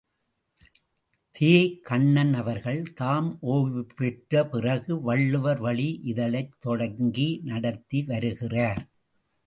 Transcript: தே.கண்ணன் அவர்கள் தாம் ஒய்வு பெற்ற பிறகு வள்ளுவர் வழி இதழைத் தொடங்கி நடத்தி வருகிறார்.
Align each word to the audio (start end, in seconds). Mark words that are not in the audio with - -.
தே.கண்ணன் 1.35 2.33
அவர்கள் 2.33 2.81
தாம் 2.93 3.29
ஒய்வு 3.41 3.83
பெற்ற 3.95 4.43
பிறகு 4.47 5.01
வள்ளுவர் 5.01 5.59
வழி 5.59 5.89
இதழைத் 6.05 6.57
தொடங்கி 6.59 7.29
நடத்தி 7.43 8.01
வருகிறார். 8.03 8.83